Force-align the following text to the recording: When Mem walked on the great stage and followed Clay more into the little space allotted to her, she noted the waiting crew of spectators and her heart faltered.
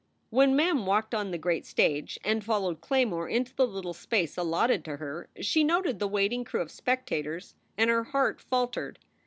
When 0.31 0.55
Mem 0.55 0.87
walked 0.87 1.13
on 1.13 1.29
the 1.29 1.37
great 1.37 1.63
stage 1.63 2.17
and 2.23 2.43
followed 2.43 2.81
Clay 2.81 3.05
more 3.05 3.29
into 3.29 3.55
the 3.55 3.67
little 3.67 3.93
space 3.93 4.35
allotted 4.35 4.83
to 4.85 4.97
her, 4.97 5.29
she 5.41 5.63
noted 5.63 5.99
the 5.99 6.07
waiting 6.07 6.43
crew 6.43 6.61
of 6.61 6.71
spectators 6.71 7.53
and 7.77 7.87
her 7.91 8.05
heart 8.05 8.41
faltered. 8.41 8.97